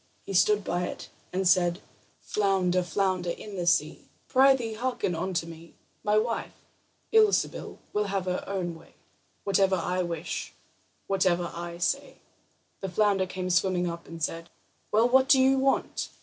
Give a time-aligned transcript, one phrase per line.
[0.25, 1.79] He stood by it and said:
[2.21, 6.53] "Flounder, flounder in the sea, Prythee, hearken unto me: My wife,
[7.13, 8.95] Ilsebil, will have her own way
[9.43, 10.53] Whatever I wish,
[11.05, 12.15] whatever I say."
[12.79, 14.49] The flounder came swimming up, and said:
[14.91, 16.09] "Well, what do you want?"